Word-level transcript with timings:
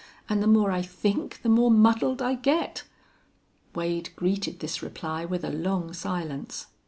And 0.27 0.41
the 0.41 0.47
more 0.47 0.71
I 0.71 0.81
think 0.81 1.43
the 1.43 1.47
more 1.49 1.69
muddled 1.69 2.23
I 2.23 2.33
get." 2.33 2.81
Wade 3.75 4.09
greeted 4.15 4.59
this 4.59 4.81
reply 4.81 5.25
with 5.25 5.43
a 5.45 5.51
long 5.51 5.93
silence. 5.93 6.65